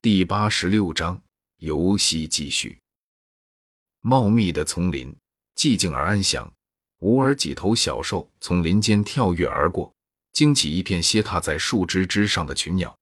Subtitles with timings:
[0.00, 1.20] 第八十六章
[1.56, 2.78] 游戏继续。
[4.00, 5.12] 茂密的丛林，
[5.56, 6.48] 寂静而安详。
[7.00, 9.92] 偶尔几头小兽从林间跳跃而过，
[10.32, 12.96] 惊起一片歇踏在树枝之上的群鸟。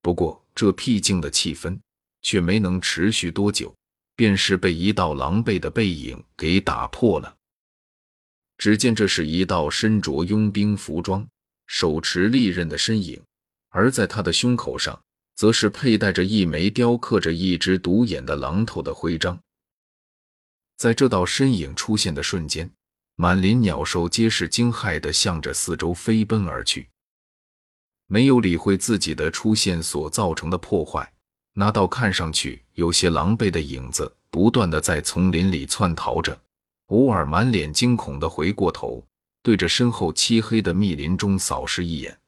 [0.00, 1.78] 不过，这僻静的气氛
[2.22, 3.74] 却没能持续多久，
[4.16, 7.36] 便是被一道狼狈的背影给打破了。
[8.56, 11.28] 只见这是一道身着佣兵服装、
[11.66, 13.22] 手持利刃的身影，
[13.68, 14.98] 而在他的胸口上，
[15.34, 19.38] 则是佩戴着一枚雕刻着一只独眼的狼头的徽章。
[20.76, 22.70] 在这道身影出现的瞬间，
[23.16, 26.88] 满林鸟兽皆是惊骇的向着四周飞奔而去，
[28.06, 31.12] 没有理会自己的出现所造成的破坏。
[31.56, 36.36] 那道看上去有些狼狈的影子，不断的在丛林里窜逃着，
[36.86, 39.06] 偶尔满脸惊恐的回过头，
[39.40, 42.18] 对着身后漆黑的密林中扫视一眼，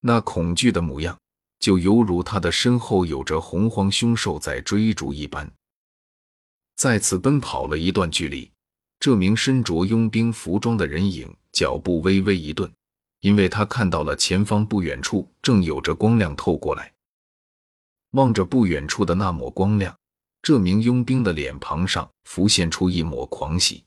[0.00, 1.18] 那恐惧的模样，
[1.58, 5.50] 就犹如他的身后有着洪荒凶兽在追逐一般。
[6.76, 8.50] 再次奔跑了一段距离，
[9.00, 12.72] 这名身着佣兵服装的人影脚步微微一顿，
[13.20, 16.92] 因为他看到了前方不远处正有着光亮透过来。
[18.12, 19.96] 望着不远处的那抹光亮，
[20.40, 23.84] 这名佣兵的脸庞上浮现出一抹狂喜，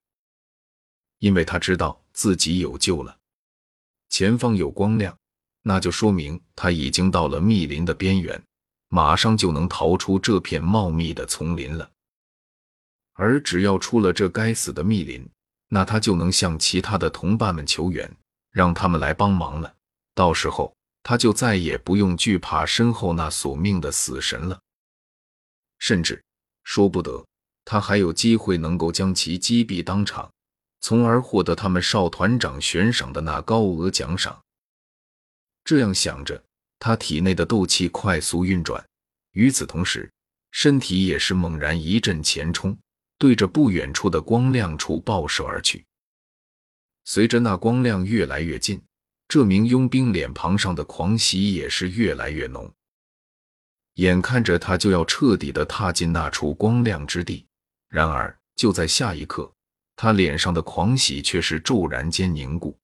[1.19, 3.17] 因为他知道自己有救了。
[4.09, 5.17] 前方有光亮，
[5.63, 8.41] 那就说明他已经到了密林的边缘，
[8.89, 11.89] 马上就能逃出这片茂密的丛林了。
[13.13, 15.27] 而只要出了这该死的密林，
[15.67, 18.11] 那他就能向其他的同伴们求援，
[18.51, 19.73] 让他们来帮忙了。
[20.15, 20.73] 到时候，
[21.03, 24.59] 他就再也不用惧怕身后那索命的死神了。
[25.77, 26.23] 甚至
[26.63, 27.23] 说不得，
[27.63, 30.31] 他还有机会能够将其击毙当场，
[30.79, 34.41] 从而获得他们少团长悬赏的那高额奖赏。
[35.71, 36.43] 这样想着，
[36.79, 38.85] 他体内的斗气快速运转，
[39.31, 40.11] 与此同时，
[40.51, 42.77] 身体也是猛然一阵前冲。
[43.17, 45.85] 对着不远处的光亮处爆射而去。
[47.05, 48.81] 随着那光亮越来越近，
[49.29, 52.69] 这名佣兵脸庞上的狂喜也是越来越浓。
[53.93, 57.45] 眼看着他就要彻底的踏进那处光亮之地，
[57.87, 59.49] 然而就在下一刻，
[59.95, 62.77] 他脸上的狂喜却是骤然间凝固，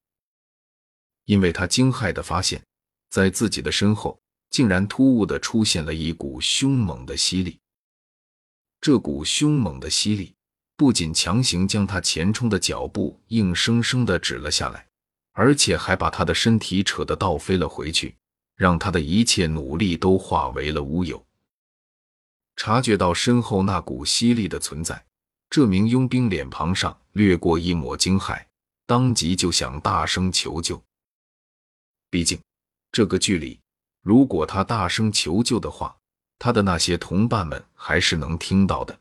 [1.25, 2.63] 因为他惊骇的发现，
[3.09, 4.19] 在自己的身后
[4.49, 7.59] 竟然突兀的出现了一股凶猛的吸力。
[8.79, 10.35] 这股凶猛的吸力
[10.75, 14.87] 不仅强行将他前冲的脚步硬生生的止了下来，
[15.33, 18.15] 而且还把他的身体扯得倒飞了回去，
[18.55, 21.25] 让他的一切努力都化为了乌有。
[22.55, 25.05] 察觉到身后那股吸力的存在，
[25.49, 28.45] 这名佣兵脸庞上掠过一抹惊骇，
[28.85, 30.81] 当即就想大声求救。
[32.09, 32.39] 毕竟，
[32.91, 33.59] 这个距离，
[34.01, 35.95] 如果他大声求救的话，
[36.39, 38.99] 他的那些同伴们还是能听到的，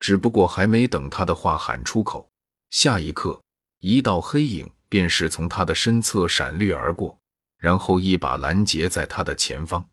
[0.00, 2.30] 只不过还没等他的话喊出口，
[2.70, 3.40] 下一刻，
[3.80, 7.18] 一道黑影便是从他的身侧闪掠而过，
[7.58, 9.88] 然后一把拦截在他的前方。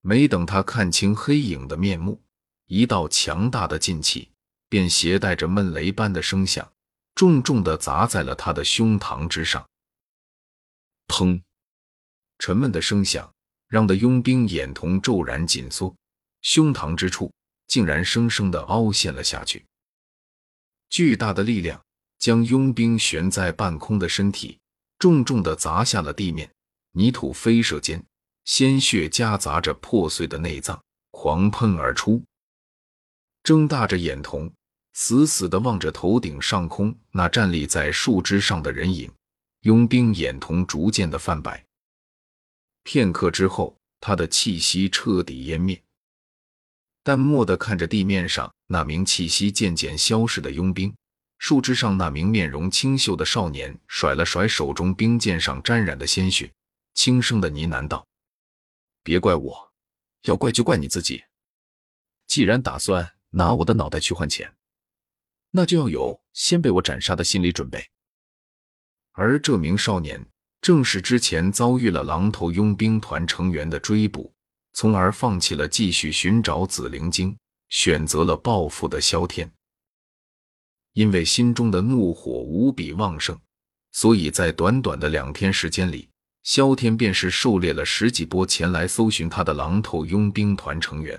[0.00, 2.20] 没等他看清黑影的面目，
[2.66, 4.30] 一道强大的劲气
[4.68, 6.70] 便携带着闷雷般的声响，
[7.14, 9.66] 重重的砸在了他的胸膛之上。
[11.08, 11.42] 砰！
[12.38, 13.32] 沉闷的声响。
[13.68, 15.94] 让的佣兵眼瞳骤然紧缩，
[16.40, 17.30] 胸膛之处
[17.66, 19.66] 竟然生生的凹陷了下去。
[20.88, 21.84] 巨大的力量
[22.18, 24.58] 将佣兵悬在半空的身体
[24.98, 26.50] 重重的砸下了地面，
[26.92, 28.02] 泥土飞射间，
[28.46, 32.24] 鲜血夹杂着破碎的内脏狂喷而出。
[33.42, 34.50] 睁大着眼瞳，
[34.94, 39.12] 死死的望着头顶上空那站立在树枝上的人影，
[39.62, 41.64] 佣兵眼瞳逐渐的泛白。
[42.84, 45.82] 片刻之后，他的气息彻底湮灭，
[47.02, 50.94] 淡漠的看着地面上那名气息渐渐消逝的佣兵，
[51.38, 56.52] 树枝上那名面容清秀的少年甩了甩手中兵剑上沾染的鲜血，
[56.94, 58.06] 轻声的呢喃道
[59.02, 59.72] ：“别怪我，
[60.22, 61.24] 要怪就怪你自己。
[62.26, 64.54] 既然打算拿我的脑袋去换钱，
[65.50, 67.90] 那就要有先被我斩杀的心理准备。”
[69.18, 70.24] 而这名少年。
[70.60, 74.32] 正是之前遭遇了狼头佣兵团成员的追捕，
[74.72, 77.36] 从而放弃了继续寻找紫灵晶，
[77.68, 79.50] 选择了报复的萧天。
[80.94, 83.38] 因为心中的怒火无比旺盛，
[83.92, 86.08] 所以在短短的两天时间里，
[86.42, 91.18] 萧天便是狩猎了十几波前来搜寻他的狼头佣兵团成员。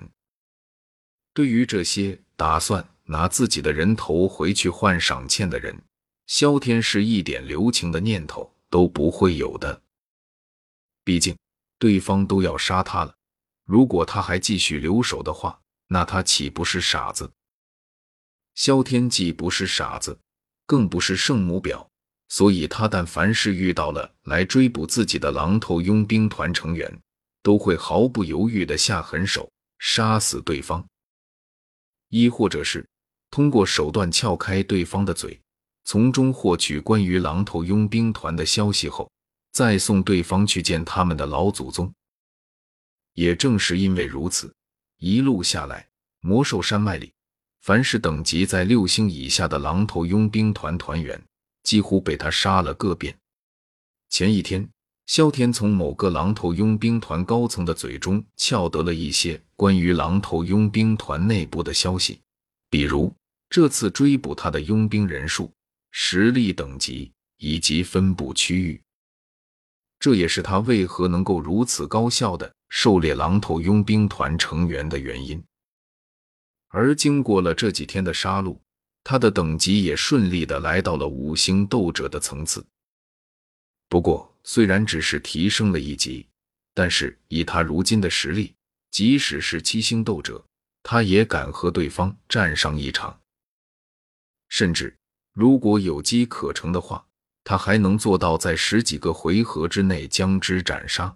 [1.34, 5.82] 对于这些打算拿自己的人头回去换赏欠的人，
[6.30, 8.54] 萧天是一点留情的念头。
[8.72, 9.82] 都不会有的。
[11.04, 11.36] 毕竟，
[11.80, 13.16] 对方都要杀他了。
[13.66, 17.32] 如果他还继续留守的话，那他岂不是傻子？
[18.54, 20.20] 萧天既不是傻子，
[20.68, 21.88] 更不是圣母婊，
[22.28, 27.02] 所以他但凡是遇到了来追捕自己的狼头佣兵团成员，
[27.42, 30.88] 都会毫不犹豫的下狠手杀死对方，
[32.10, 32.88] 亦或者是
[33.32, 35.42] 通过手段撬开对方的嘴，
[35.92, 39.12] 从中获取关于狼头佣兵团的消息后，
[39.52, 41.92] 再送对方去见他们的老祖宗。
[43.16, 44.54] 也正是因为如此，
[45.00, 45.88] 一路下来，
[46.22, 47.12] 魔兽山脉里。
[47.62, 51.20] 凡是等级在六星以下的狼头佣兵团团员，
[51.64, 53.18] 几乎被他杀了个遍。
[54.10, 54.70] 前一天，
[55.08, 62.22] 萧天从某个狼头佣兵团高层的嘴中撬得了一些关于狼头佣兵团内部的消息，
[62.70, 63.12] 比如
[63.50, 65.52] 这次追捕他的佣兵人数、
[65.92, 68.82] 实力等级以及分布区域。
[70.00, 75.44] 这也是他为何能够如此高效的狩猎狼头佣兵团成员的原因。
[76.70, 78.58] 而经过了这几天的杀戮，
[79.04, 82.66] 他的等级也顺利的来到了五星斗者的层次。
[83.88, 86.28] 不过，虽然只是提升了一级，
[86.76, 88.54] 但是以他如今的实力，
[88.92, 90.46] 即使是七星斗者，
[90.84, 93.20] 他也敢和对方战上一场。
[94.48, 94.96] 甚至，
[95.34, 97.06] 如果有机可乘的话，
[97.44, 101.16] 他还能做到在十几个回合之内将之斩杀。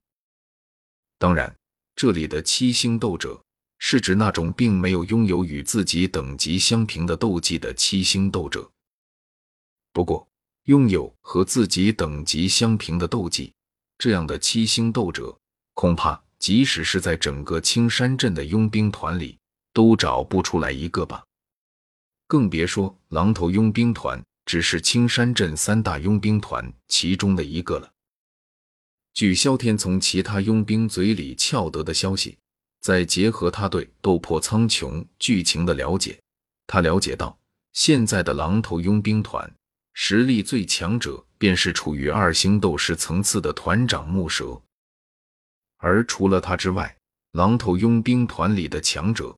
[1.17, 1.55] 当然，
[1.95, 3.41] 这里的七星斗者。
[3.85, 8.71] 是指那种并没有拥有与自己等级相平的斗技的七星斗者。
[9.91, 10.25] 不过，
[10.67, 13.51] 拥有和自己等级相平的斗技，
[13.97, 15.37] 这样的七星斗者，
[15.73, 19.37] 恐怕即使是在整个青山镇的佣兵团里，
[19.73, 21.21] 都找不出来一个吧。
[22.33, 27.93] 更别说狼头佣兵团只是青山镇三大佣兵团其中的一个了。
[29.13, 32.39] 据萧天从其他佣兵嘴里撬得的消息。
[32.81, 36.19] 再结合他对《斗破苍穹》剧情的了解，
[36.65, 37.37] 他了解到
[37.71, 39.49] 现在的狼头佣兵团
[39.93, 44.59] 实力最强者便是处于二星斗士层次的团长木蛇，
[45.77, 46.97] 而除了他之外，
[47.33, 49.33] 狼头佣兵团里的强者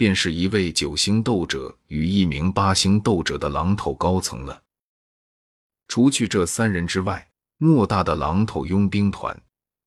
[0.00, 4.62] 便是一位九星斗者与一名八星斗者的狼头高层了。
[5.88, 9.38] 除去这三人之外，莫大的狼头佣兵团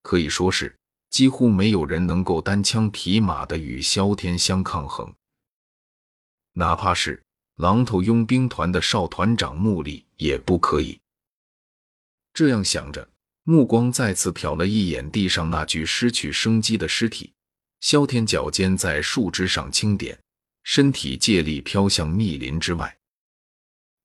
[0.04, 0.77] 可以说是。
[1.10, 5.13] 几乎没有人能够单枪匹马的与萧天相抗衡，
[6.54, 7.24] 哪怕是
[7.56, 11.00] 狼头佣兵团的少团长穆力也不可以。
[12.33, 13.10] 这样想着，
[13.44, 17.33] 目光再次瞟了一眼地上那具失去生机的尸体，
[17.84, 20.18] 萧天脚尖在树枝上轻点，
[20.64, 22.98] 身体借力飘向密林之外。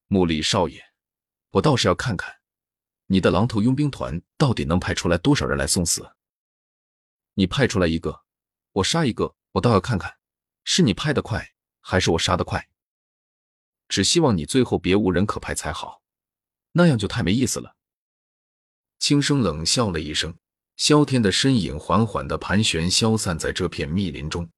[0.09, 0.83] 穆力少爷，
[1.51, 2.41] 我倒是要看看，
[3.07, 6.11] 你的狼头佣兵团到底能派出来多少人来送死。
[7.35, 8.25] 你派出来一个，
[8.73, 10.19] 我杀一个，我倒要看看，
[10.65, 12.69] 是你派的快，还是我杀的快。
[13.87, 16.03] 只希望你最后别无人可派才好，
[16.73, 17.77] 那样就太没意思了。
[18.99, 20.37] 轻声冷笑了一声，
[20.79, 24.49] 萧天的身影缓缓的盘旋消散在这片密林中。